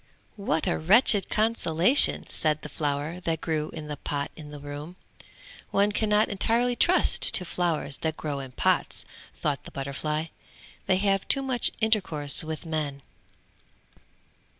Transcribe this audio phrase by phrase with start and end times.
[0.35, 4.95] "What a wretched consolation!" said the flower, that grew in the pot in the room.
[5.69, 10.29] "One can not entirely trust to flowers that grow in pots," thought the butterfly,
[10.87, 13.03] "they have too much intercourse with men."